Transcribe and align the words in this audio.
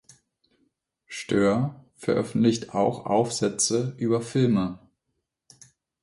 Stöhr 1.05 1.75
veröffentlicht 1.95 2.73
auch 2.73 3.05
Aufsätze 3.05 3.93
über 3.99 4.23
Filme. 4.23 4.79